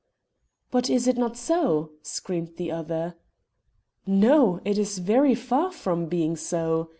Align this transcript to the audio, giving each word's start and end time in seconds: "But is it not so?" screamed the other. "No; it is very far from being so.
"But 0.71 0.89
is 0.89 1.07
it 1.07 1.15
not 1.15 1.37
so?" 1.37 1.91
screamed 2.01 2.55
the 2.57 2.71
other. 2.71 3.17
"No; 4.07 4.59
it 4.65 4.79
is 4.79 4.97
very 4.97 5.35
far 5.35 5.71
from 5.71 6.07
being 6.07 6.35
so. 6.35 6.89